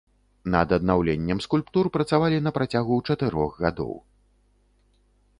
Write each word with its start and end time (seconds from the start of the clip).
Над 0.53 0.71
аднаўленнем 0.77 1.41
скульптур 1.45 1.89
працавалі 1.97 2.37
на 2.45 2.53
працягу 2.55 2.95
чатырох 3.07 3.51
гадоў. 3.67 3.93